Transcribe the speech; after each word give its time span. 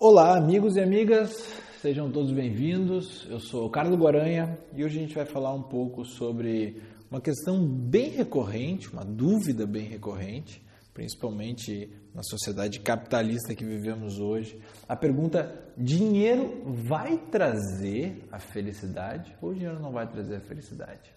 Olá, 0.00 0.36
amigos 0.36 0.76
e 0.76 0.80
amigas, 0.80 1.60
sejam 1.82 2.08
todos 2.08 2.30
bem-vindos. 2.30 3.26
Eu 3.28 3.40
sou 3.40 3.68
Carlos 3.68 3.98
Guaranha 3.98 4.56
e 4.72 4.84
hoje 4.84 4.96
a 4.96 5.00
gente 5.00 5.14
vai 5.16 5.26
falar 5.26 5.52
um 5.52 5.64
pouco 5.64 6.04
sobre 6.04 6.80
uma 7.10 7.20
questão 7.20 7.66
bem 7.66 8.10
recorrente, 8.10 8.92
uma 8.92 9.04
dúvida 9.04 9.66
bem 9.66 9.88
recorrente, 9.88 10.64
principalmente 10.94 11.92
na 12.14 12.22
sociedade 12.22 12.78
capitalista 12.78 13.56
que 13.56 13.64
vivemos 13.64 14.20
hoje. 14.20 14.62
A 14.88 14.94
pergunta: 14.94 15.52
dinheiro 15.76 16.62
vai 16.64 17.18
trazer 17.18 18.24
a 18.30 18.38
felicidade 18.38 19.36
ou 19.42 19.52
dinheiro 19.52 19.80
não 19.80 19.90
vai 19.90 20.06
trazer 20.06 20.36
a 20.36 20.40
felicidade? 20.40 21.12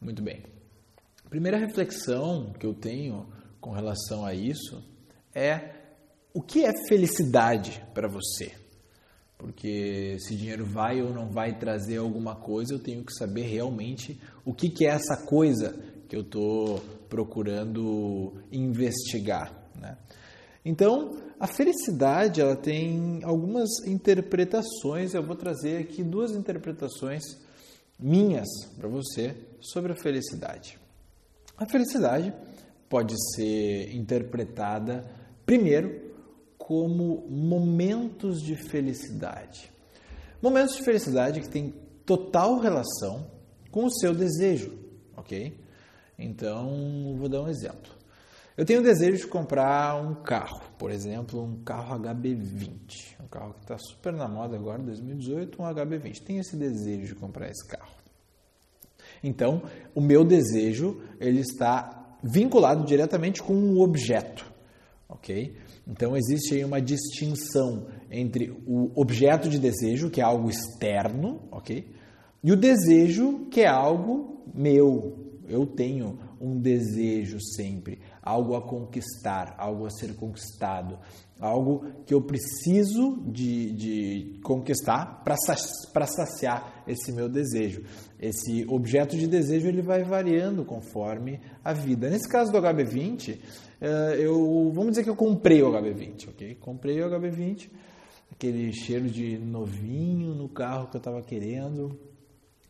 Muito 0.00 0.22
bem. 0.22 0.44
A 1.26 1.28
primeira 1.28 1.58
reflexão 1.58 2.52
que 2.52 2.64
eu 2.64 2.72
tenho 2.72 3.26
com 3.60 3.72
relação 3.72 4.24
a 4.24 4.32
isso 4.32 4.80
é 5.34 5.79
o 6.32 6.40
que 6.40 6.64
é 6.64 6.72
felicidade 6.88 7.84
para 7.92 8.08
você? 8.08 8.52
Porque 9.36 10.16
se 10.20 10.36
dinheiro 10.36 10.66
vai 10.66 11.00
ou 11.00 11.14
não 11.14 11.30
vai 11.30 11.58
trazer 11.58 11.96
alguma 11.96 12.36
coisa, 12.36 12.74
eu 12.74 12.78
tenho 12.78 13.02
que 13.04 13.12
saber 13.14 13.42
realmente 13.42 14.20
o 14.44 14.52
que, 14.52 14.68
que 14.68 14.86
é 14.86 14.90
essa 14.90 15.24
coisa 15.24 15.74
que 16.08 16.14
eu 16.14 16.20
estou 16.20 16.78
procurando 17.08 18.34
investigar. 18.52 19.50
Né? 19.74 19.96
Então, 20.64 21.16
a 21.38 21.46
felicidade 21.46 22.40
ela 22.40 22.54
tem 22.54 23.20
algumas 23.24 23.70
interpretações. 23.86 25.14
Eu 25.14 25.22
vou 25.22 25.36
trazer 25.36 25.78
aqui 25.78 26.04
duas 26.04 26.32
interpretações 26.32 27.22
minhas 27.98 28.48
para 28.76 28.88
você 28.88 29.34
sobre 29.60 29.92
a 29.92 29.96
felicidade. 29.96 30.78
A 31.56 31.66
felicidade 31.66 32.32
pode 32.88 33.14
ser 33.34 33.94
interpretada 33.94 35.04
primeiro 35.46 36.09
como 36.70 37.26
momentos 37.28 38.40
de 38.40 38.54
felicidade. 38.54 39.72
Momentos 40.40 40.76
de 40.76 40.84
felicidade 40.84 41.40
que 41.40 41.48
têm 41.48 41.74
total 42.06 42.60
relação 42.60 43.26
com 43.72 43.86
o 43.86 43.90
seu 43.90 44.14
desejo, 44.14 44.78
ok? 45.16 45.58
Então, 46.16 47.16
vou 47.18 47.28
dar 47.28 47.42
um 47.42 47.48
exemplo. 47.48 47.90
Eu 48.56 48.64
tenho 48.64 48.78
o 48.78 48.84
desejo 48.84 49.16
de 49.16 49.26
comprar 49.26 50.00
um 50.00 50.14
carro, 50.22 50.62
por 50.78 50.92
exemplo, 50.92 51.42
um 51.42 51.60
carro 51.64 51.98
HB20, 51.98 53.16
um 53.20 53.26
carro 53.26 53.54
que 53.54 53.62
está 53.62 53.76
super 53.76 54.12
na 54.12 54.28
moda 54.28 54.54
agora, 54.54 54.80
2018, 54.80 55.60
um 55.60 55.64
HB20. 55.64 56.22
Tenho 56.22 56.40
esse 56.40 56.56
desejo 56.56 57.06
de 57.06 57.14
comprar 57.16 57.50
esse 57.50 57.66
carro. 57.66 57.96
Então, 59.24 59.60
o 59.92 60.00
meu 60.00 60.24
desejo 60.24 61.02
ele 61.18 61.40
está 61.40 62.16
vinculado 62.22 62.84
diretamente 62.84 63.42
com 63.42 63.54
um 63.54 63.80
objeto, 63.80 64.46
ok? 65.08 65.58
Então 65.86 66.16
existe 66.16 66.54
aí 66.54 66.64
uma 66.64 66.80
distinção 66.80 67.86
entre 68.10 68.50
o 68.66 68.90
objeto 68.94 69.48
de 69.48 69.58
desejo, 69.58 70.10
que 70.10 70.20
é 70.20 70.24
algo 70.24 70.48
externo, 70.48 71.42
ok? 71.50 71.86
E 72.42 72.52
o 72.52 72.56
desejo, 72.56 73.46
que 73.50 73.60
é 73.60 73.68
algo 73.68 74.42
meu. 74.54 75.38
Eu 75.48 75.66
tenho 75.66 76.18
um 76.40 76.58
desejo 76.58 77.38
sempre, 77.40 78.00
algo 78.22 78.56
a 78.56 78.62
conquistar, 78.62 79.54
algo 79.58 79.84
a 79.84 79.90
ser 79.90 80.14
conquistado, 80.14 80.98
algo 81.38 81.84
que 82.06 82.14
eu 82.14 82.22
preciso 82.22 83.22
de, 83.26 83.72
de 83.72 84.40
conquistar 84.42 85.22
para 85.24 86.06
saciar 86.06 86.84
esse 86.86 87.12
meu 87.12 87.28
desejo. 87.28 87.82
Esse 88.18 88.64
objeto 88.68 89.16
de 89.16 89.26
desejo 89.26 89.68
ele 89.68 89.82
vai 89.82 90.02
variando 90.02 90.64
conforme 90.64 91.40
a 91.64 91.72
vida. 91.72 92.10
Nesse 92.10 92.28
caso 92.28 92.52
do 92.52 92.58
HB20, 92.58 93.38
eh, 93.80 94.16
eu 94.18 94.70
vamos 94.72 94.90
dizer 94.90 95.04
que 95.04 95.10
eu 95.10 95.16
comprei 95.16 95.62
o 95.62 95.70
HB20, 95.70 96.28
ok? 96.28 96.54
Comprei 96.56 97.00
o 97.02 97.08
HB20, 97.08 97.70
aquele 98.30 98.72
cheiro 98.72 99.08
de 99.08 99.38
novinho 99.38 100.34
no 100.34 100.48
carro 100.48 100.88
que 100.88 100.96
eu 100.96 101.00
estava 101.00 101.22
querendo, 101.22 101.98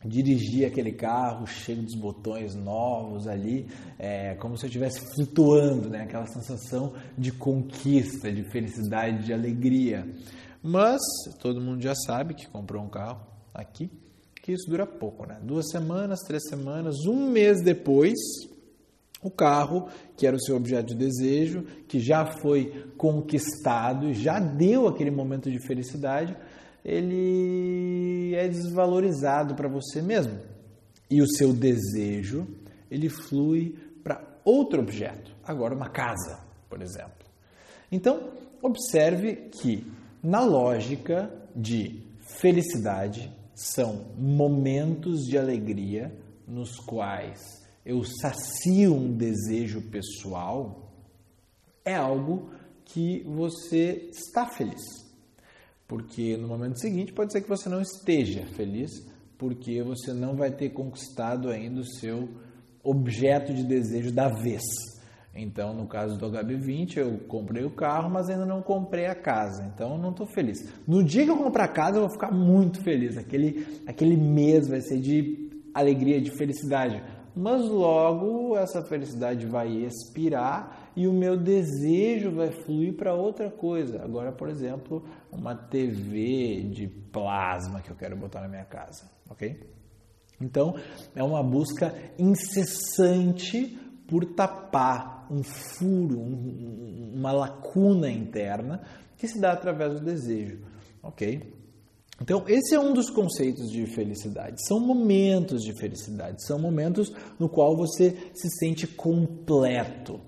dirigi 0.05 0.65
aquele 0.65 0.93
carro 0.93 1.47
cheio 1.47 1.83
dos 1.83 1.95
botões 1.95 2.55
novos 2.55 3.27
ali, 3.27 3.67
é, 3.99 4.35
como 4.37 4.57
se 4.57 4.65
eu 4.65 4.69
estivesse 4.69 5.01
flutuando, 5.15 5.91
né? 5.91 6.03
Aquela 6.03 6.27
sensação 6.27 6.95
de 7.19 7.31
conquista, 7.33 8.33
de 8.33 8.43
felicidade, 8.51 9.25
de 9.25 9.33
alegria. 9.33 10.09
Mas 10.63 11.01
todo 11.41 11.61
mundo 11.61 11.83
já 11.83 11.95
sabe 11.95 12.35
que 12.35 12.49
comprou 12.49 12.83
um 12.83 12.89
carro 12.89 13.21
aqui, 13.53 13.91
que 14.43 14.53
isso 14.53 14.69
dura 14.69 14.87
pouco, 14.87 15.27
né? 15.27 15.39
Duas 15.43 15.71
semanas, 15.71 16.21
três 16.27 16.49
semanas, 16.49 16.97
um 17.07 17.31
mês 17.31 17.63
depois 17.63 18.19
o 19.23 19.31
carro, 19.31 19.89
que 20.17 20.27
era 20.27 20.37
o 20.37 20.41
seu 20.41 20.57
objeto 20.57 20.89
de 20.89 20.95
desejo, 20.95 21.63
que 21.87 22.01
já 22.01 22.25
foi 22.41 22.91
conquistado, 22.97 24.13
já 24.15 24.39
deu 24.39 24.89
aquele 24.89 25.11
momento 25.11 25.51
de 25.51 25.65
felicidade, 25.67 26.37
ele 26.85 28.35
é 28.35 28.49
desvalorizado 28.49 29.55
para 29.55 29.69
você 29.69 30.01
mesmo. 30.01 30.39
E 31.11 31.21
o 31.21 31.27
seu 31.27 31.53
desejo, 31.53 32.47
ele 32.91 33.09
flui 33.09 33.77
para 34.03 34.23
outro 34.45 34.81
objeto, 34.81 35.35
agora 35.45 35.75
uma 35.75 35.91
casa, 35.91 36.41
por 36.69 36.81
exemplo. 36.81 37.27
Então, 37.93 38.31
observe 38.63 39.51
que 39.61 39.87
na 40.23 40.41
lógica 40.41 41.31
de 41.55 42.03
felicidade 42.41 43.31
são 43.55 44.07
momentos 44.17 45.27
de 45.27 45.37
alegria 45.37 46.15
nos 46.47 46.77
quais 46.79 47.60
eu 47.91 48.05
sacio 48.05 48.95
um 48.95 49.17
desejo 49.17 49.83
pessoal, 49.91 50.93
é 51.85 51.97
algo 51.97 52.51
que 52.85 53.25
você 53.25 54.09
está 54.13 54.47
feliz. 54.47 54.81
Porque 55.89 56.37
no 56.37 56.47
momento 56.47 56.79
seguinte 56.79 57.13
pode 57.13 57.33
ser 57.33 57.41
que 57.41 57.49
você 57.49 57.69
não 57.69 57.81
esteja 57.81 58.47
feliz, 58.55 58.93
porque 59.37 59.83
você 59.83 60.13
não 60.13 60.37
vai 60.37 60.53
ter 60.53 60.71
conquistado 60.71 61.51
ainda 61.51 61.81
o 61.81 61.85
seu 61.85 62.29
objeto 62.81 63.53
de 63.53 63.65
desejo 63.65 64.13
da 64.13 64.29
vez. 64.29 64.63
Então, 65.35 65.75
no 65.75 65.89
caso 65.89 66.17
do 66.17 66.27
HB20, 66.31 66.97
eu 66.97 67.19
comprei 67.27 67.65
o 67.65 67.75
carro, 67.75 68.09
mas 68.09 68.31
ainda 68.31 68.47
não 68.47 68.63
comprei 68.63 69.07
a 69.07 69.17
casa. 69.17 69.65
Então, 69.75 69.99
não 69.99 70.11
estou 70.11 70.29
feliz. 70.29 70.59
No 70.87 71.03
dia 71.03 71.25
que 71.25 71.31
eu 71.31 71.37
comprar 71.37 71.65
a 71.65 71.73
casa, 71.73 71.97
eu 71.97 72.03
vou 72.03 72.13
ficar 72.13 72.31
muito 72.31 72.81
feliz. 72.85 73.17
Aquele, 73.17 73.83
aquele 73.85 74.17
mês 74.17 74.69
vai 74.69 74.81
ser 74.81 75.01
de 75.01 75.51
alegria, 75.75 76.21
de 76.21 76.31
felicidade 76.37 77.03
mas 77.41 77.67
logo 77.67 78.55
essa 78.57 78.83
felicidade 78.83 79.47
vai 79.47 79.69
expirar 79.69 80.91
e 80.95 81.09
o 81.09 81.13
meu 81.13 81.37
desejo 81.39 82.31
vai 82.33 82.51
fluir 82.51 82.95
para 82.95 83.15
outra 83.15 83.51
coisa. 83.51 84.03
Agora, 84.03 84.31
por 84.31 84.51
exemplo, 84.51 85.03
uma 85.33 85.55
TV 85.55 86.69
de 86.71 86.87
plasma 86.87 87.81
que 87.81 87.91
eu 87.91 87.97
quero 87.97 88.15
botar 88.15 88.43
na 88.43 88.49
minha 88.49 88.65
casa, 88.65 89.11
ok? 89.31 89.59
Então, 90.39 90.75
é 91.15 91.23
uma 91.23 91.43
busca 91.43 91.95
incessante 92.19 93.79
por 94.07 94.27
tapar 94.35 95.27
um 95.31 95.43
furo, 95.43 96.19
um, 96.19 97.13
uma 97.15 97.33
lacuna 97.33 98.11
interna 98.11 98.83
que 99.17 99.27
se 99.27 99.41
dá 99.41 99.53
através 99.53 99.95
do 99.95 100.05
desejo, 100.05 100.59
ok? 101.03 101.60
Então, 102.21 102.45
esse 102.47 102.75
é 102.75 102.79
um 102.79 102.93
dos 102.93 103.09
conceitos 103.09 103.71
de 103.71 103.87
felicidade. 103.87 104.57
São 104.67 104.79
momentos 104.79 105.63
de 105.63 105.73
felicidade, 105.73 106.45
são 106.45 106.59
momentos 106.59 107.11
no 107.39 107.49
qual 107.49 107.75
você 107.75 108.31
se 108.35 108.49
sente 108.59 108.87
completo 108.87 110.21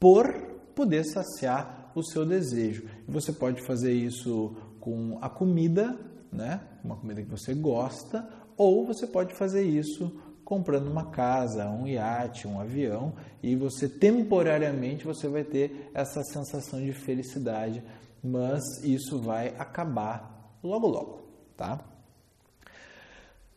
por 0.00 0.26
poder 0.74 1.04
saciar 1.04 1.92
o 1.94 2.02
seu 2.02 2.24
desejo. 2.24 2.84
E 3.06 3.12
você 3.12 3.30
pode 3.30 3.62
fazer 3.66 3.92
isso 3.92 4.56
com 4.80 5.18
a 5.20 5.28
comida, 5.28 5.98
né? 6.32 6.62
Uma 6.82 6.96
comida 6.96 7.22
que 7.22 7.30
você 7.30 7.54
gosta, 7.54 8.26
ou 8.56 8.86
você 8.86 9.06
pode 9.06 9.34
fazer 9.34 9.64
isso 9.64 10.18
comprando 10.44 10.88
uma 10.88 11.10
casa, 11.10 11.68
um 11.68 11.86
iate, 11.86 12.48
um 12.48 12.58
avião, 12.58 13.14
e 13.42 13.54
você 13.54 13.88
temporariamente 13.88 15.04
você 15.04 15.28
vai 15.28 15.44
ter 15.44 15.90
essa 15.94 16.22
sensação 16.22 16.82
de 16.82 16.92
felicidade, 16.92 17.82
mas 18.22 18.62
isso 18.82 19.18
vai 19.18 19.54
acabar 19.58 20.58
logo 20.62 20.86
logo 20.86 21.23
tá? 21.56 21.84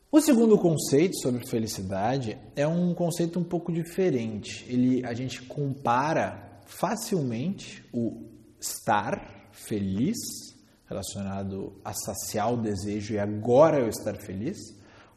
O 0.10 0.22
segundo 0.22 0.58
conceito 0.58 1.20
sobre 1.20 1.46
felicidade 1.48 2.38
é 2.56 2.66
um 2.66 2.94
conceito 2.94 3.40
um 3.40 3.44
pouco 3.44 3.72
diferente. 3.72 4.66
Ele, 4.68 5.06
a 5.06 5.14
gente 5.14 5.42
compara 5.44 6.62
facilmente 6.66 7.84
o 7.94 8.26
estar 8.60 9.50
feliz, 9.52 10.18
relacionado 10.88 11.74
a 11.84 11.94
saciar 11.94 12.54
o 12.54 12.62
desejo 12.62 13.14
e 13.14 13.20
agora 13.20 13.80
eu 13.80 13.90
estar 13.90 14.16
feliz, 14.16 14.58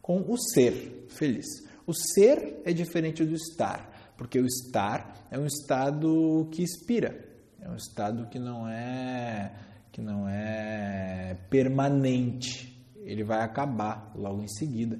com 0.02 0.20
o 0.28 0.36
ser 0.36 1.06
feliz. 1.08 1.46
O 1.86 1.94
ser 1.94 2.60
é 2.64 2.72
diferente 2.72 3.24
do 3.24 3.34
estar, 3.34 4.12
porque 4.16 4.38
o 4.40 4.46
estar 4.46 5.26
é 5.30 5.38
um 5.38 5.46
estado 5.46 6.48
que 6.50 6.62
inspira, 6.62 7.24
é 7.60 7.68
um 7.68 7.76
estado 7.76 8.26
que 8.28 8.38
não 8.38 8.68
é 8.68 9.52
que 9.92 10.00
não 10.00 10.28
é 10.28 11.36
permanente, 11.48 12.69
ele 13.10 13.24
vai 13.24 13.42
acabar 13.42 14.12
logo 14.14 14.40
em 14.40 14.48
seguida, 14.48 14.98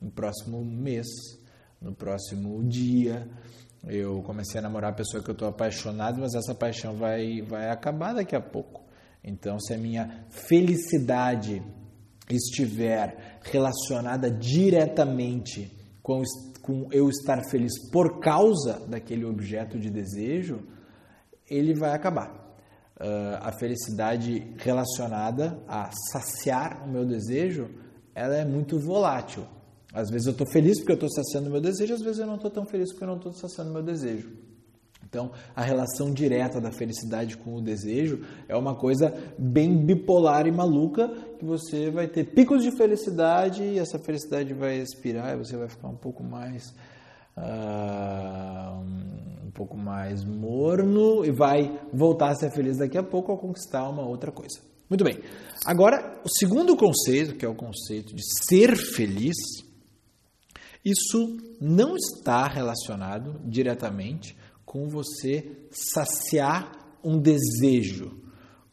no 0.00 0.10
próximo 0.10 0.64
mês, 0.64 1.06
no 1.80 1.94
próximo 1.94 2.62
dia. 2.64 3.28
Eu 3.86 4.20
comecei 4.22 4.58
a 4.58 4.62
namorar 4.62 4.90
a 4.90 4.94
pessoa 4.94 5.22
que 5.22 5.30
eu 5.30 5.34
estou 5.34 5.48
apaixonado, 5.48 6.20
mas 6.20 6.34
essa 6.34 6.54
paixão 6.54 6.96
vai, 6.96 7.40
vai 7.42 7.70
acabar 7.70 8.14
daqui 8.14 8.34
a 8.34 8.40
pouco. 8.40 8.82
Então, 9.22 9.60
se 9.60 9.72
a 9.72 9.78
minha 9.78 10.26
felicidade 10.28 11.62
estiver 12.28 13.38
relacionada 13.42 14.28
diretamente 14.28 15.70
com, 16.02 16.20
com 16.60 16.88
eu 16.90 17.08
estar 17.08 17.40
feliz 17.48 17.72
por 17.90 18.18
causa 18.18 18.80
daquele 18.88 19.24
objeto 19.24 19.78
de 19.78 19.88
desejo, 19.88 20.66
ele 21.48 21.74
vai 21.74 21.92
acabar. 21.92 22.41
Uh, 23.00 23.38
a 23.40 23.52
felicidade 23.52 24.54
relacionada 24.58 25.58
a 25.66 25.90
saciar 26.12 26.84
o 26.84 26.88
meu 26.88 27.04
desejo, 27.04 27.68
ela 28.14 28.36
é 28.36 28.44
muito 28.44 28.78
volátil. 28.78 29.44
Às 29.92 30.08
vezes 30.08 30.26
eu 30.26 30.32
estou 30.32 30.46
feliz 30.46 30.78
porque 30.78 30.92
eu 30.92 31.06
estou 31.06 31.10
saciando 31.10 31.48
o 31.48 31.52
meu 31.52 31.60
desejo, 31.60 31.94
às 31.94 32.02
vezes 32.02 32.18
eu 32.18 32.26
não 32.26 32.36
estou 32.36 32.50
tão 32.50 32.64
feliz 32.64 32.90
porque 32.90 33.04
eu 33.04 33.08
não 33.08 33.16
estou 33.16 33.32
saciando 33.32 33.70
o 33.70 33.74
meu 33.74 33.82
desejo. 33.82 34.30
Então, 35.12 35.30
a 35.54 35.62
relação 35.62 36.10
direta 36.10 36.58
da 36.58 36.72
felicidade 36.72 37.36
com 37.36 37.56
o 37.56 37.60
desejo 37.60 38.24
é 38.48 38.56
uma 38.56 38.74
coisa 38.74 39.14
bem 39.38 39.76
bipolar 39.84 40.46
e 40.46 40.50
maluca, 40.50 41.06
que 41.38 41.44
você 41.44 41.90
vai 41.90 42.08
ter 42.08 42.24
picos 42.24 42.62
de 42.62 42.74
felicidade 42.74 43.62
e 43.62 43.78
essa 43.78 43.98
felicidade 43.98 44.54
vai 44.54 44.78
expirar 44.78 45.34
e 45.34 45.36
você 45.36 45.54
vai 45.54 45.68
ficar 45.68 45.88
um 45.88 45.96
pouco 45.96 46.24
mais 46.24 46.74
uh, 47.36 48.82
pouco 49.52 49.76
mais 49.76 50.24
morno 50.24 51.24
e 51.24 51.30
vai 51.30 51.80
voltar 51.92 52.30
a 52.30 52.34
ser 52.34 52.50
feliz 52.52 52.78
daqui 52.78 52.96
a 52.96 53.02
pouco 53.02 53.32
ao 53.32 53.38
conquistar 53.38 53.88
uma 53.88 54.06
outra 54.06 54.32
coisa. 54.32 54.60
Muito 54.88 55.04
bem. 55.04 55.18
Agora, 55.64 56.20
o 56.24 56.28
segundo 56.28 56.76
conceito, 56.76 57.34
que 57.36 57.44
é 57.44 57.48
o 57.48 57.54
conceito 57.54 58.14
de 58.14 58.22
ser 58.46 58.76
feliz, 58.76 59.36
isso 60.84 61.38
não 61.60 61.96
está 61.96 62.46
relacionado 62.46 63.40
diretamente 63.44 64.36
com 64.64 64.88
você 64.88 65.68
saciar 65.70 66.98
um 67.04 67.18
desejo, 67.18 68.20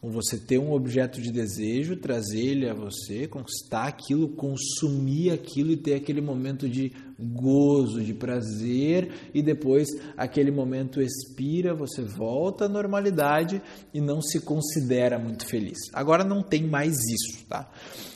com 0.01 0.09
você 0.09 0.37
ter 0.37 0.57
um 0.57 0.71
objeto 0.71 1.21
de 1.21 1.29
desejo, 1.29 1.97
trazer 1.97 2.39
ele 2.39 2.69
a 2.69 2.73
você, 2.73 3.27
conquistar 3.27 3.85
aquilo, 3.85 4.29
consumir 4.29 5.31
aquilo 5.31 5.71
e 5.71 5.77
ter 5.77 5.95
aquele 5.95 6.21
momento 6.21 6.69
de 6.69 6.93
gozo, 7.19 8.01
de 8.01 8.13
prazer 8.13 9.11
e 9.33 9.41
depois 9.41 9.89
aquele 10.15 10.51
momento 10.51 11.01
expira, 11.01 11.75
você 11.75 12.01
volta 12.01 12.65
à 12.65 12.69
normalidade 12.69 13.61
e 13.93 13.99
não 13.99 14.21
se 14.21 14.39
considera 14.39 15.19
muito 15.19 15.45
feliz. 15.45 15.77
Agora 15.93 16.23
não 16.23 16.41
tem 16.41 16.63
mais 16.63 16.95
isso, 16.95 17.45
tá? 17.49 17.69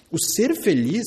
O 0.09 0.17
ser 0.17 0.55
feliz 0.55 1.03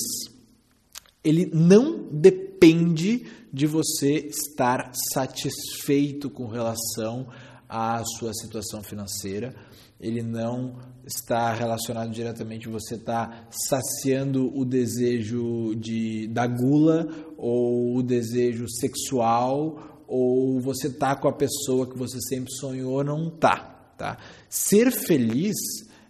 ele 1.25 1.51
não 1.53 2.07
depende 2.13 3.25
de 3.51 3.67
você 3.67 4.29
estar 4.29 4.93
satisfeito 5.13 6.29
com 6.29 6.47
relação 6.47 7.29
à 7.69 8.03
sua 8.05 8.33
situação 8.35 8.83
financeira. 8.83 9.55
Ele 10.01 10.23
não 10.23 10.77
está 11.07 11.53
relacionado 11.55 12.11
diretamente 12.11 12.69
você 12.69 12.97
está 12.97 13.47
saciando 13.51 14.53
o 14.55 14.65
desejo 14.65 15.75
de 15.77 16.27
da 16.29 16.47
gula 16.47 17.09
ou 17.39 17.97
o 17.97 18.03
desejo 18.03 18.69
sexual 18.69 20.05
ou 20.07 20.61
você 20.61 20.91
tá 20.91 21.17
com 21.17 21.29
a 21.29 21.33
pessoa 21.33 21.89
que 21.89 21.97
você 21.97 22.19
sempre 22.21 22.53
sonhou 22.53 23.03
não 23.03 23.31
tá, 23.31 23.93
tá? 23.97 24.19
Ser 24.49 24.91
feliz 24.91 25.55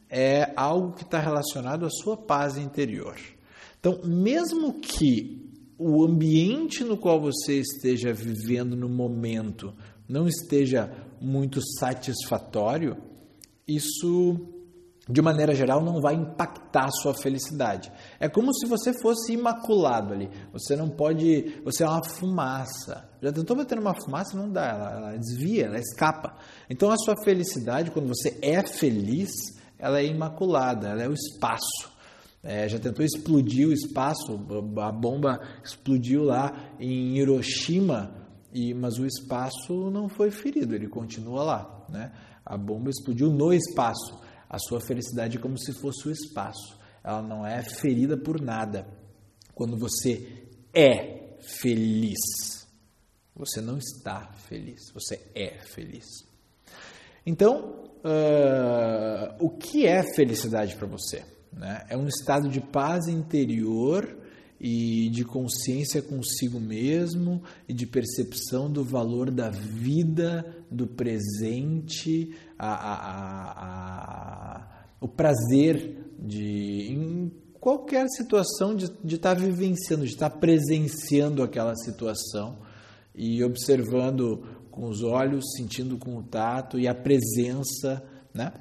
é 0.08 0.52
algo 0.56 0.92
que 0.92 1.02
está 1.02 1.20
relacionado 1.20 1.84
à 1.84 1.90
sua 1.90 2.16
paz 2.16 2.56
interior. 2.56 3.16
Então, 3.78 4.00
mesmo 4.04 4.74
que 4.80 5.46
o 5.78 6.04
ambiente 6.04 6.82
no 6.82 6.96
qual 6.96 7.20
você 7.20 7.60
esteja 7.60 8.12
vivendo 8.12 8.74
no 8.74 8.88
momento 8.88 9.74
não 10.08 10.26
esteja 10.26 10.90
muito 11.20 11.60
satisfatório, 11.78 12.96
isso 13.66 14.54
de 15.08 15.22
maneira 15.22 15.54
geral 15.54 15.84
não 15.84 16.00
vai 16.00 16.14
impactar 16.14 16.86
a 16.86 16.90
sua 16.90 17.14
felicidade. 17.14 17.92
É 18.18 18.28
como 18.28 18.52
se 18.52 18.66
você 18.66 18.92
fosse 19.00 19.32
imaculado 19.32 20.12
ali. 20.12 20.28
Você 20.52 20.74
não 20.74 20.88
pode, 20.88 21.60
você 21.64 21.84
é 21.84 21.88
uma 21.88 22.02
fumaça. 22.04 23.08
Já 23.22 23.32
tentou 23.32 23.56
bater 23.56 23.76
numa 23.76 23.94
fumaça? 23.94 24.36
Não 24.36 24.50
dá, 24.50 24.66
ela, 24.66 24.90
ela 24.90 25.16
desvia, 25.16 25.66
ela 25.66 25.78
escapa. 25.78 26.36
Então 26.68 26.90
a 26.90 26.96
sua 26.96 27.14
felicidade, 27.22 27.92
quando 27.92 28.08
você 28.08 28.36
é 28.42 28.66
feliz, 28.66 29.30
ela 29.78 30.00
é 30.00 30.06
imaculada, 30.06 30.88
ela 30.88 31.02
é 31.02 31.08
o 31.08 31.14
espaço. 31.14 31.94
É, 32.42 32.68
já 32.68 32.78
tentou 32.78 33.04
explodir 33.04 33.68
o 33.68 33.72
espaço, 33.72 34.38
a 34.80 34.92
bomba 34.92 35.40
explodiu 35.64 36.22
lá 36.22 36.52
em 36.78 37.16
Hiroshima, 37.16 38.25
e, 38.52 38.72
mas 38.74 38.98
o 38.98 39.06
espaço 39.06 39.90
não 39.90 40.08
foi 40.08 40.30
ferido, 40.30 40.74
ele 40.74 40.88
continua 40.88 41.42
lá. 41.42 41.86
Né? 41.88 42.12
A 42.44 42.56
bomba 42.56 42.90
explodiu 42.90 43.30
no 43.30 43.52
espaço. 43.52 44.20
A 44.48 44.58
sua 44.58 44.80
felicidade 44.80 45.38
é 45.38 45.40
como 45.40 45.58
se 45.58 45.72
fosse 45.72 46.08
o 46.08 46.10
espaço. 46.10 46.78
Ela 47.02 47.22
não 47.22 47.46
é 47.46 47.62
ferida 47.62 48.16
por 48.16 48.40
nada. 48.40 48.86
Quando 49.54 49.76
você 49.76 50.46
é 50.72 51.36
feliz, 51.40 52.66
você 53.34 53.60
não 53.60 53.78
está 53.78 54.32
feliz, 54.48 54.90
você 54.92 55.20
é 55.34 55.58
feliz. 55.60 56.06
Então, 57.24 57.84
uh, 58.04 59.44
o 59.44 59.50
que 59.50 59.86
é 59.86 60.02
felicidade 60.14 60.76
para 60.76 60.86
você? 60.86 61.24
Né? 61.52 61.84
É 61.88 61.96
um 61.96 62.06
estado 62.06 62.48
de 62.48 62.60
paz 62.60 63.08
interior 63.08 64.25
e 64.60 65.08
de 65.10 65.24
consciência 65.24 66.00
consigo 66.00 66.58
mesmo 66.58 67.42
e 67.68 67.74
de 67.74 67.86
percepção 67.86 68.70
do 68.70 68.82
valor 68.82 69.30
da 69.30 69.50
vida, 69.50 70.46
do 70.70 70.86
presente, 70.86 72.34
a, 72.58 72.72
a, 72.72 73.52
a, 73.64 74.86
o 75.00 75.08
prazer 75.08 75.96
de, 76.18 76.88
em 76.90 77.30
qualquer 77.60 78.08
situação, 78.08 78.74
de, 78.74 79.14
estar 79.14 79.34
vivenciando, 79.34 80.04
de 80.04 80.12
estar 80.12 80.30
presenciando 80.30 81.42
aquela 81.42 81.74
situação 81.76 82.58
e 83.14 83.42
observando 83.44 84.42
com 84.70 84.88
os 84.88 85.02
olhos, 85.02 85.44
sentindo 85.56 85.98
com 85.98 86.16
o 86.16 86.22
tato 86.22 86.78
e 86.78 86.86
a 86.86 86.94
presença. 86.94 88.02
Né? 88.32 88.52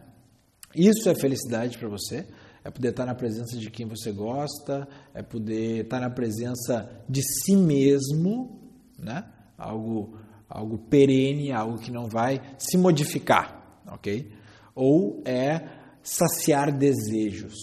Isso 0.73 1.09
é 1.09 1.15
felicidade 1.15 1.77
para 1.77 1.87
você? 1.87 2.25
É 2.65 2.71
poder 2.71 2.89
estar 2.89 3.05
na 3.05 3.13
presença 3.13 3.59
de 3.59 3.69
quem 3.69 3.85
você 3.85 4.11
gosta, 4.11 4.87
é 5.13 5.21
poder 5.21 5.83
estar 5.83 5.99
na 5.99 6.09
presença 6.09 6.89
de 7.07 7.21
si 7.21 7.55
mesmo, 7.55 8.59
né? 8.97 9.23
Algo, 9.55 10.17
algo 10.49 10.79
perene, 10.79 11.51
algo 11.51 11.77
que 11.77 11.91
não 11.91 12.07
vai 12.07 12.41
se 12.57 12.75
modificar, 12.75 13.83
ok? 13.85 14.31
Ou 14.73 15.21
é 15.25 15.61
saciar 16.01 16.75
desejos. 16.75 17.53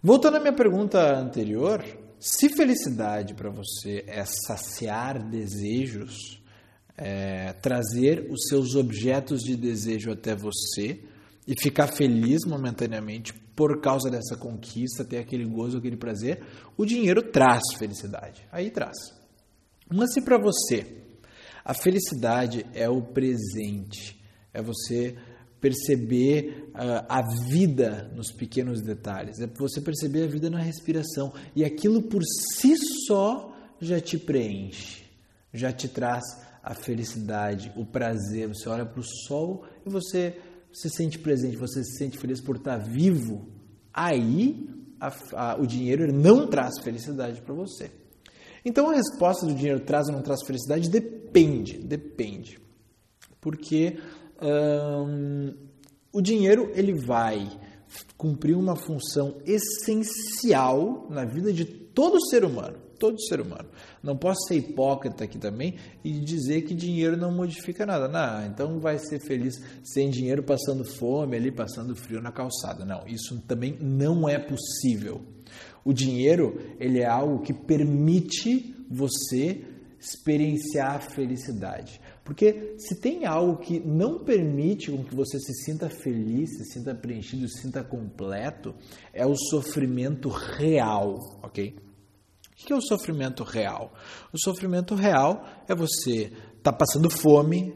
Voltando 0.00 0.36
à 0.36 0.40
minha 0.40 0.54
pergunta 0.54 1.18
anterior, 1.18 1.84
se 2.20 2.48
felicidade 2.50 3.34
para 3.34 3.50
você 3.50 4.04
é 4.06 4.24
saciar 4.24 5.20
desejos, 5.28 6.40
é 6.96 7.52
trazer 7.54 8.28
os 8.30 8.46
seus 8.48 8.76
objetos 8.76 9.40
de 9.40 9.56
desejo 9.56 10.12
até 10.12 10.36
você 10.36 11.02
e 11.48 11.60
ficar 11.60 11.88
feliz 11.88 12.44
momentaneamente 12.46 13.47
por 13.58 13.80
causa 13.80 14.08
dessa 14.08 14.36
conquista, 14.36 15.04
ter 15.04 15.18
aquele 15.18 15.44
gozo, 15.44 15.78
aquele 15.78 15.96
prazer, 15.96 16.40
o 16.76 16.86
dinheiro 16.86 17.20
traz 17.20 17.60
felicidade. 17.76 18.46
Aí 18.52 18.70
traz. 18.70 18.96
Mas 19.90 20.12
se 20.12 20.22
para 20.22 20.38
você 20.38 20.86
a 21.64 21.74
felicidade 21.74 22.64
é 22.72 22.88
o 22.88 23.02
presente, 23.02 24.16
é 24.54 24.62
você 24.62 25.16
perceber 25.60 26.70
uh, 26.72 27.04
a 27.08 27.20
vida 27.50 28.12
nos 28.14 28.30
pequenos 28.30 28.80
detalhes, 28.80 29.40
é 29.40 29.48
você 29.48 29.80
perceber 29.80 30.22
a 30.22 30.28
vida 30.28 30.48
na 30.48 30.60
respiração 30.60 31.34
e 31.56 31.64
aquilo 31.64 32.02
por 32.02 32.22
si 32.22 32.76
só 33.08 33.52
já 33.80 34.00
te 34.00 34.16
preenche, 34.16 35.02
já 35.52 35.72
te 35.72 35.88
traz 35.88 36.22
a 36.62 36.76
felicidade, 36.76 37.72
o 37.74 37.84
prazer. 37.84 38.46
Você 38.46 38.68
olha 38.68 38.86
para 38.86 39.00
o 39.00 39.04
sol 39.26 39.64
e 39.84 39.90
você 39.90 40.38
se 40.72 40.88
sente 40.90 41.18
presente, 41.18 41.56
você 41.56 41.82
se 41.82 41.96
sente 41.98 42.18
feliz 42.18 42.40
por 42.40 42.56
estar 42.56 42.78
vivo, 42.78 43.48
aí 43.92 44.68
a, 45.00 45.12
a, 45.34 45.60
o 45.60 45.66
dinheiro 45.66 46.12
não 46.12 46.46
traz 46.46 46.80
felicidade 46.82 47.40
para 47.42 47.54
você. 47.54 47.90
Então 48.64 48.90
a 48.90 48.94
resposta 48.94 49.46
do 49.46 49.54
dinheiro 49.54 49.80
traz 49.80 50.08
ou 50.08 50.14
não 50.14 50.22
traz 50.22 50.42
felicidade 50.44 50.90
depende, 50.90 51.78
depende. 51.78 52.58
Porque 53.40 53.98
hum, 54.42 55.54
o 56.12 56.20
dinheiro 56.20 56.70
ele 56.74 56.94
vai 56.94 57.48
cumprir 58.16 58.56
uma 58.56 58.76
função 58.76 59.38
essencial 59.46 61.06
na 61.08 61.24
vida 61.24 61.52
de 61.52 61.64
todo 61.64 62.20
ser 62.28 62.44
humano 62.44 62.87
todo 62.98 63.20
ser 63.22 63.40
humano. 63.40 63.68
Não 64.02 64.16
posso 64.16 64.46
ser 64.46 64.56
hipócrita 64.56 65.24
aqui 65.24 65.38
também 65.38 65.76
e 66.04 66.12
dizer 66.20 66.62
que 66.62 66.74
dinheiro 66.74 67.16
não 67.16 67.32
modifica 67.32 67.86
nada. 67.86 68.08
Não, 68.08 68.46
então 68.46 68.78
vai 68.80 68.98
ser 68.98 69.20
feliz 69.20 69.54
sem 69.82 70.10
dinheiro, 70.10 70.42
passando 70.42 70.84
fome 70.84 71.36
ali, 71.36 71.50
passando 71.50 71.94
frio 71.94 72.20
na 72.20 72.32
calçada. 72.32 72.84
Não, 72.84 73.06
isso 73.06 73.40
também 73.46 73.76
não 73.80 74.28
é 74.28 74.38
possível. 74.38 75.22
O 75.84 75.92
dinheiro, 75.92 76.60
ele 76.78 77.00
é 77.00 77.06
algo 77.06 77.40
que 77.40 77.52
permite 77.52 78.74
você 78.90 79.64
experienciar 80.00 80.96
a 80.96 81.00
felicidade. 81.00 82.00
Porque 82.24 82.74
se 82.78 83.00
tem 83.00 83.24
algo 83.24 83.56
que 83.56 83.80
não 83.80 84.22
permite 84.22 84.90
com 84.90 85.02
que 85.02 85.14
você 85.14 85.38
se 85.38 85.64
sinta 85.64 85.88
feliz, 85.88 86.50
se 86.58 86.74
sinta 86.74 86.94
preenchido, 86.94 87.48
se 87.48 87.62
sinta 87.62 87.82
completo, 87.82 88.74
é 89.14 89.26
o 89.26 89.34
sofrimento 89.34 90.28
real, 90.28 91.18
ok? 91.42 91.74
O 92.60 92.66
que 92.66 92.72
é 92.72 92.76
o 92.76 92.82
sofrimento 92.82 93.44
real? 93.44 93.94
O 94.32 94.38
sofrimento 94.38 94.94
real 94.94 95.44
é 95.68 95.74
você 95.74 96.24
estar 96.56 96.72
tá 96.72 96.72
passando 96.72 97.08
fome, 97.08 97.72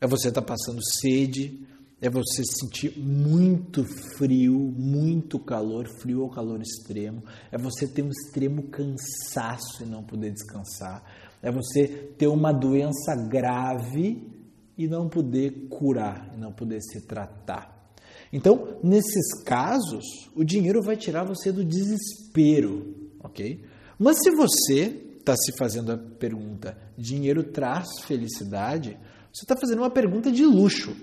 é 0.00 0.06
você 0.06 0.28
estar 0.28 0.42
tá 0.42 0.46
passando 0.46 0.80
sede, 1.00 1.64
é 2.00 2.10
você 2.10 2.42
sentir 2.44 2.98
muito 2.98 3.84
frio, 4.16 4.58
muito 4.58 5.38
calor, 5.38 5.86
frio 6.00 6.22
ou 6.22 6.30
calor 6.30 6.60
extremo, 6.60 7.22
é 7.52 7.58
você 7.58 7.86
ter 7.86 8.02
um 8.02 8.08
extremo 8.08 8.64
cansaço 8.64 9.82
e 9.82 9.86
não 9.86 10.02
poder 10.02 10.32
descansar, 10.32 11.04
é 11.40 11.52
você 11.52 11.86
ter 12.18 12.26
uma 12.26 12.52
doença 12.52 13.14
grave 13.14 14.28
e 14.76 14.88
não 14.88 15.08
poder 15.08 15.68
curar, 15.68 16.32
e 16.34 16.40
não 16.40 16.52
poder 16.52 16.80
se 16.80 17.06
tratar. 17.06 17.94
Então, 18.32 18.78
nesses 18.82 19.42
casos, 19.44 20.04
o 20.34 20.42
dinheiro 20.42 20.82
vai 20.82 20.96
tirar 20.96 21.24
você 21.24 21.52
do 21.52 21.64
desespero, 21.64 23.10
ok? 23.22 23.62
Mas 24.00 24.16
se 24.22 24.30
você 24.30 24.98
está 25.18 25.36
se 25.36 25.52
fazendo 25.58 25.92
a 25.92 25.98
pergunta: 25.98 26.74
dinheiro 26.96 27.44
traz 27.44 28.00
felicidade? 28.06 28.98
Você 29.30 29.44
está 29.44 29.54
fazendo 29.54 29.80
uma 29.80 29.90
pergunta 29.90 30.32
de 30.32 30.42
luxo, 30.42 30.96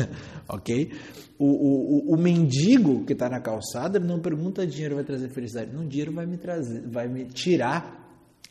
ok? 0.48 0.90
O, 1.38 1.44
o, 1.46 2.14
o, 2.14 2.16
mendigo 2.16 3.04
que 3.04 3.12
está 3.12 3.28
na 3.28 3.40
calçada 3.40 4.00
não 4.00 4.18
pergunta 4.18 4.66
dinheiro 4.66 4.96
vai 4.96 5.04
trazer 5.04 5.28
felicidade, 5.28 5.72
não, 5.72 5.86
dinheiro 5.86 6.12
vai 6.12 6.26
me 6.26 6.36
trazer, 6.36 6.82
vai 6.88 7.06
me 7.06 7.26
tirar 7.26 7.96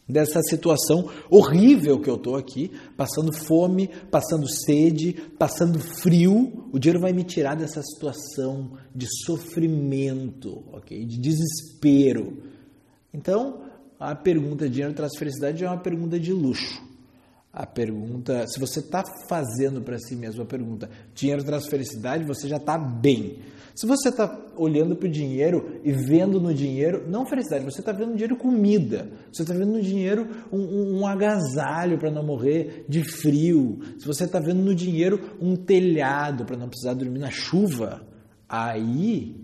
dessa 0.08 0.42
situação 0.42 1.10
horrível 1.30 2.00
que 2.00 2.10
eu 2.10 2.16
estou 2.16 2.38
aqui, 2.38 2.72
passando 2.96 3.34
fome, 3.34 3.90
passando 4.10 4.48
sede, 4.48 5.12
passando 5.38 5.80
frio. 5.80 6.70
O 6.72 6.80
dinheiro 6.80 7.02
vai 7.02 7.12
me 7.12 7.26
tirar 7.26 7.56
dessa 7.56 7.82
situação 7.82 8.78
de 8.96 9.08
sofrimento, 9.26 10.64
ok? 10.72 11.04
De 11.04 11.20
desespero. 11.20 12.38
Então, 13.14 13.67
a 14.00 14.16
pergunta 14.16 14.70
dinheiro 14.70 14.94
traz 14.94 15.18
felicidade 15.18 15.64
é 15.64 15.68
uma 15.68 15.80
pergunta 15.80 16.20
de 16.20 16.32
luxo. 16.32 16.86
A 17.52 17.66
pergunta, 17.66 18.46
se 18.48 18.60
você 18.60 18.80
está 18.80 19.04
fazendo 19.28 19.82
para 19.82 19.98
si 19.98 20.16
mesmo 20.16 20.44
a 20.44 20.46
pergunta 20.46 20.90
dinheiro 21.16 21.44
traz 21.44 21.66
felicidade, 21.66 22.24
você 22.24 22.48
já 22.48 22.58
está 22.58 22.78
bem. 22.78 23.40
Se 23.74 23.88
você 23.88 24.10
está 24.10 24.40
olhando 24.56 24.96
para 24.96 25.08
o 25.08 25.12
dinheiro 25.12 25.80
e 25.84 25.92
vendo 25.92 26.40
no 26.40 26.54
dinheiro, 26.54 27.08
não 27.08 27.26
felicidade, 27.26 27.64
você 27.64 27.80
está 27.80 27.92
vendo 27.92 28.10
no 28.10 28.14
dinheiro 28.14 28.36
comida, 28.36 29.10
você 29.32 29.44
está 29.44 29.54
vendo 29.54 29.72
no 29.72 29.82
dinheiro 29.82 30.28
um, 30.52 30.60
um, 30.60 31.00
um 31.00 31.08
agasalho 31.08 31.98
para 31.98 32.12
não 32.12 32.24
morrer 32.24 32.86
de 32.90 33.04
frio, 33.04 33.80
se 34.00 34.06
você 34.06 34.26
está 34.26 34.40
vendo 34.40 34.62
no 34.62 34.74
dinheiro 34.74 35.36
um 35.40 35.56
telhado 35.56 36.46
para 36.46 36.58
não 36.58 36.70
precisar 36.70 36.94
dormir 36.94 37.20
na 37.20 37.30
chuva, 37.30 38.02
aí 38.50 39.36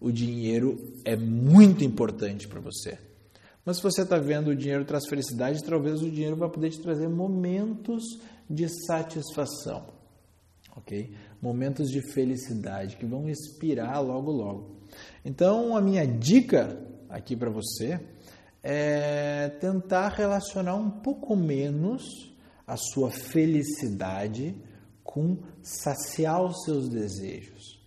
o 0.00 0.10
dinheiro 0.10 0.76
é 1.04 1.16
muito 1.16 1.84
importante 1.84 2.48
para 2.48 2.60
você. 2.60 3.09
Mas 3.64 3.76
se 3.76 3.82
você 3.82 4.02
está 4.02 4.18
vendo 4.18 4.48
o 4.48 4.56
dinheiro 4.56 4.84
traz 4.84 5.06
felicidade, 5.08 5.62
talvez 5.62 6.00
o 6.02 6.10
dinheiro 6.10 6.36
vai 6.36 6.48
poder 6.48 6.70
te 6.70 6.80
trazer 6.80 7.08
momentos 7.08 8.02
de 8.48 8.66
satisfação, 8.86 9.86
ok? 10.76 11.14
Momentos 11.40 11.90
de 11.90 12.00
felicidade 12.12 12.96
que 12.96 13.06
vão 13.06 13.28
inspirar 13.28 14.00
logo 14.00 14.30
logo. 14.30 14.80
Então 15.24 15.76
a 15.76 15.80
minha 15.80 16.06
dica 16.06 16.78
aqui 17.08 17.36
para 17.36 17.50
você 17.50 18.00
é 18.62 19.48
tentar 19.60 20.08
relacionar 20.08 20.74
um 20.74 20.90
pouco 20.90 21.36
menos 21.36 22.30
a 22.66 22.76
sua 22.76 23.10
felicidade 23.10 24.54
com 25.02 25.38
saciar 25.62 26.42
os 26.42 26.64
seus 26.64 26.88
desejos 26.88 27.80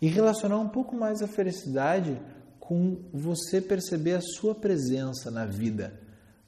e 0.00 0.08
relacionar 0.08 0.58
um 0.58 0.68
pouco 0.68 0.96
mais 0.96 1.22
a 1.22 1.28
felicidade 1.28 2.20
com 2.66 2.98
você 3.12 3.60
perceber 3.60 4.14
a 4.14 4.20
sua 4.20 4.52
presença 4.52 5.30
na 5.30 5.46
vida. 5.46 6.00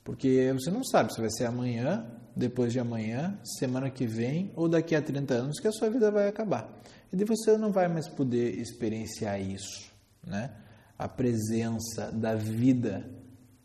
Porque 0.03 0.53
você 0.53 0.69
não 0.69 0.83
sabe 0.83 1.15
se 1.15 1.21
vai 1.21 1.31
ser 1.31 1.45
amanhã, 1.45 2.05
depois 2.35 2.73
de 2.73 2.81
amanhã, 2.81 3.39
semana 3.45 3.89
que 3.89 4.05
vem 4.05 4.51
ou 4.57 4.69
daqui 4.69 4.97
a 4.97 5.03
30 5.03 5.35
anos 5.35 5.61
que 5.61 5.69
a 5.69 5.73
sua 5.73 5.89
vida 5.89 6.11
vai 6.11 6.27
acabar. 6.27 6.83
E 7.13 7.17
daí 7.17 7.25
você 7.25 7.57
não 7.57 7.71
vai 7.71 7.87
mais 7.87 8.09
poder 8.09 8.59
experienciar 8.59 9.41
isso, 9.41 9.93
né? 10.27 10.51
A 10.99 11.07
presença 11.07 12.11
da 12.11 12.35
vida 12.35 13.09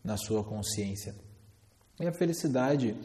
na 0.03 0.15
sua 0.15 0.43
consciência. 0.43 1.15
E 1.99 2.05
a 2.05 2.13
felicidade 2.13 2.95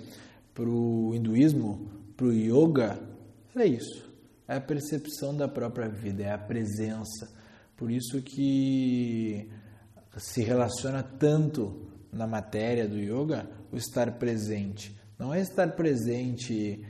para 0.53 0.69
o 0.69 1.15
hinduísmo, 1.15 1.91
para 2.19 2.27
o 2.27 2.33
yoga, 2.33 3.01
é 3.57 3.65
isso. 3.65 4.07
É 4.47 4.57
a 4.57 4.61
percepção 4.61 5.35
da 5.35 5.49
própria 5.49 5.89
vida, 5.89 6.23
é 6.23 6.33
a 6.33 6.39
presença 6.39 7.38
por 7.79 7.93
isso 7.93 8.21
que 8.21 9.49
se 10.17 10.43
relaciona 10.43 11.01
tanto 11.01 11.89
na 12.13 12.27
matéria 12.27 12.89
do 12.89 12.99
yoga 12.99 13.49
o 13.71 13.77
estar 13.77 14.19
presente. 14.19 14.99
Não 15.17 15.33
é 15.33 15.41
estar 15.41 15.77
presente 15.77 16.85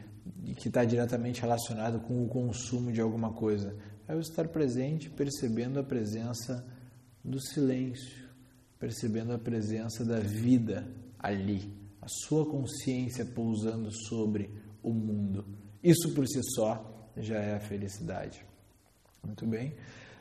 que 0.56 0.68
está 0.68 0.86
diretamente 0.86 1.42
relacionado 1.42 2.00
com 2.00 2.24
o 2.24 2.28
consumo 2.28 2.90
de 2.90 3.02
alguma 3.02 3.34
coisa. 3.34 3.76
É 4.08 4.14
o 4.14 4.20
estar 4.20 4.48
presente 4.48 5.10
percebendo 5.10 5.78
a 5.78 5.84
presença 5.84 6.66
do 7.22 7.38
silêncio, 7.38 8.26
percebendo 8.78 9.34
a 9.34 9.38
presença 9.38 10.06
da 10.06 10.20
vida 10.20 10.88
ali, 11.18 11.70
a 12.00 12.06
sua 12.08 12.46
consciência 12.46 13.26
pousando 13.26 13.90
sobre 13.92 14.50
o 14.82 14.94
mundo. 14.94 15.44
Isso 15.82 16.14
por 16.14 16.26
si 16.26 16.40
só 16.54 17.10
já 17.14 17.36
é 17.36 17.56
a 17.56 17.60
felicidade. 17.60 18.42
Muito 19.22 19.46
bem. 19.46 19.74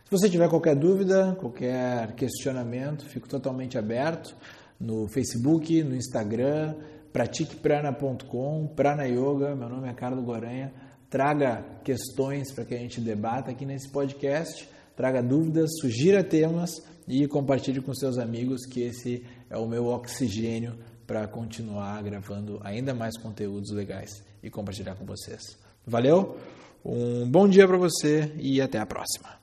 Se 0.07 0.11
você 0.11 0.29
tiver 0.29 0.47
qualquer 0.47 0.73
dúvida, 0.73 1.35
qualquer 1.37 2.13
questionamento, 2.13 3.03
fico 3.03 3.27
totalmente 3.27 3.77
aberto 3.77 4.33
no 4.79 5.05
Facebook, 5.09 5.83
no 5.83 5.97
Instagram, 5.97 6.75
pratiqueprana.com, 7.11 8.67
Prana 8.73 9.05
Yoga, 9.05 9.53
meu 9.53 9.67
nome 9.67 9.89
é 9.89 9.93
Carlos 9.93 10.23
Goranha. 10.23 10.71
Traga 11.09 11.61
questões 11.83 12.53
para 12.53 12.63
que 12.63 12.73
a 12.73 12.77
gente 12.77 13.01
debata 13.01 13.51
aqui 13.51 13.65
nesse 13.65 13.91
podcast, 13.91 14.69
traga 14.95 15.21
dúvidas, 15.21 15.71
sugira 15.81 16.23
temas 16.23 16.69
e 17.05 17.27
compartilhe 17.27 17.81
com 17.81 17.93
seus 17.93 18.17
amigos 18.17 18.65
que 18.65 18.83
esse 18.83 19.25
é 19.49 19.57
o 19.57 19.67
meu 19.67 19.87
oxigênio 19.87 20.77
para 21.05 21.27
continuar 21.27 22.01
gravando 22.01 22.61
ainda 22.63 22.93
mais 22.93 23.17
conteúdos 23.17 23.71
legais 23.73 24.23
e 24.41 24.49
compartilhar 24.49 24.95
com 24.95 25.05
vocês. 25.05 25.41
Valeu? 25.85 26.37
Um 26.85 27.29
bom 27.29 27.45
dia 27.45 27.67
para 27.67 27.77
você 27.77 28.31
e 28.37 28.61
até 28.61 28.79
a 28.79 28.85
próxima. 28.85 29.35